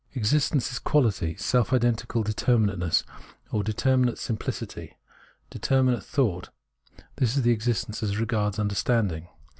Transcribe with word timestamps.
Existence 0.15 0.71
is 0.71 0.79
Quality, 0.79 1.35
self 1.35 1.71
identical 1.71 2.23
determinateness, 2.23 3.03
or 3.51 3.63
determinate 3.63 4.15
simpH 4.17 4.51
city, 4.53 4.97
determinate 5.51 6.01
thought: 6.03 6.49
this 7.17 7.37
is 7.37 7.45
existence 7.45 8.01
as 8.01 8.17
regards 8.17 8.57
Understanding. 8.57 9.27